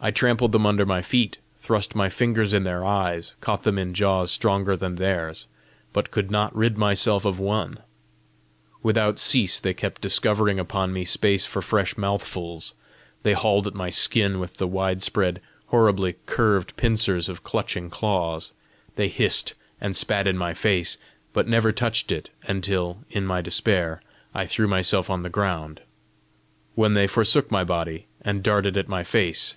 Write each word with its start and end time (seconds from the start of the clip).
I 0.00 0.10
trampled 0.10 0.50
them 0.52 0.66
under 0.66 0.84
my 0.84 1.02
feet, 1.02 1.38
thrust 1.56 1.94
my 1.94 2.08
fingers 2.08 2.52
in 2.52 2.64
their 2.64 2.84
eyes, 2.84 3.36
caught 3.40 3.62
them 3.62 3.78
in 3.78 3.94
jaws 3.94 4.32
stronger 4.32 4.76
than 4.76 4.96
theirs, 4.96 5.46
but 5.92 6.10
could 6.10 6.32
not 6.32 6.54
rid 6.54 6.76
myself 6.76 7.24
of 7.24 7.38
one. 7.38 7.78
Without 8.82 9.20
cease 9.20 9.60
they 9.60 9.72
kept 9.72 10.00
discovering 10.02 10.58
upon 10.58 10.92
me 10.92 11.04
space 11.04 11.46
for 11.46 11.62
fresh 11.62 11.96
mouthfuls; 11.96 12.74
they 13.22 13.32
hauled 13.34 13.68
at 13.68 13.74
my 13.74 13.88
skin 13.88 14.40
with 14.40 14.56
the 14.56 14.66
widespread, 14.66 15.40
horribly 15.68 16.16
curved 16.26 16.76
pincers 16.76 17.28
of 17.28 17.44
clutching 17.44 17.88
claws; 17.88 18.52
they 18.96 19.08
hissed 19.08 19.54
and 19.80 19.96
spat 19.96 20.26
in 20.26 20.36
my 20.36 20.52
face 20.52 20.98
but 21.32 21.46
never 21.48 21.70
touched 21.70 22.10
it 22.10 22.30
until, 22.42 22.98
in 23.10 23.24
my 23.24 23.40
despair, 23.40 24.02
I 24.34 24.44
threw 24.44 24.66
myself 24.66 25.08
on 25.08 25.22
the 25.22 25.30
ground, 25.30 25.80
when 26.74 26.94
they 26.94 27.06
forsook 27.06 27.50
my 27.52 27.62
body, 27.62 28.06
and 28.20 28.42
darted 28.42 28.76
at 28.76 28.88
my 28.88 29.04
face. 29.04 29.54